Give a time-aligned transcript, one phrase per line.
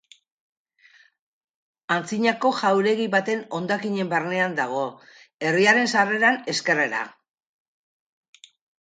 [1.95, 4.83] Antzinako jauregi baten hondakinen barnean dago,
[5.51, 7.09] herriaren sarreran ezkerrera.